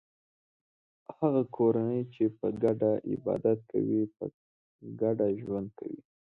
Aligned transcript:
هغه 1.17 1.41
کورنۍ 1.55 2.01
چې 2.13 2.23
په 2.37 2.47
ګډه 2.63 2.91
عبادت 3.11 3.59
کوي 3.71 4.01
په 4.15 4.23
ګډه 5.01 5.27
ژوند 5.41 5.69
کوي. 5.79 6.01